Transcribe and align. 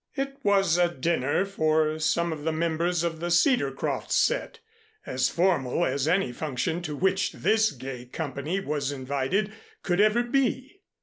It 0.15 0.37
was 0.41 0.79
a 0.79 0.89
dinner 0.91 1.45
for 1.45 1.99
some 1.99 2.33
of 2.33 2.43
the 2.43 2.51
members 2.51 3.03
of 3.03 3.19
the 3.19 3.29
Cedarcroft 3.29 4.11
set, 4.11 4.57
as 5.05 5.29
formal 5.29 5.85
as 5.85 6.07
any 6.07 6.31
function 6.31 6.81
to 6.81 6.95
which 6.95 7.31
this 7.33 7.69
gay 7.71 8.05
company 8.05 8.59
was 8.59 8.91
invited, 8.91 9.51
could 9.83 10.01
ever 10.01 10.23
be. 10.23 10.81